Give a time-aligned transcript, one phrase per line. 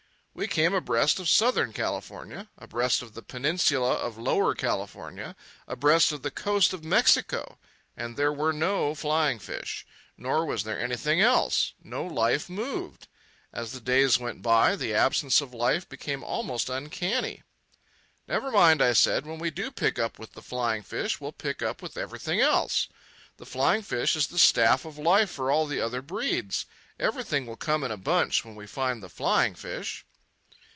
[0.33, 5.35] We came abreast of Southern California, abreast of the Peninsula of Lower California,
[5.67, 7.59] abreast of the coast of Mexico;
[7.97, 9.85] and there were no flying fish.
[10.17, 11.73] Nor was there anything else.
[11.83, 13.09] No life moved.
[13.51, 17.43] As the days went by the absence of life became almost uncanny.
[18.25, 19.25] "Never mind," I said.
[19.25, 22.87] "When we do pick up with the flying fish we'll pick up with everything else.
[23.35, 26.65] The flying fish is the staff of life for all the other breeds.
[26.97, 30.05] Everything will come in a bunch when we find the flying fish."